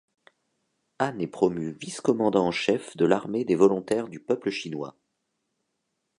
Han 0.97 1.19
est 1.19 1.27
promu 1.27 1.73
vice-commandant-en-chef 1.73 2.97
de 2.97 3.05
l'armée 3.05 3.45
des 3.45 3.53
volontaires 3.53 4.07
du 4.07 4.19
peuple 4.19 4.49
chinois. 4.49 4.95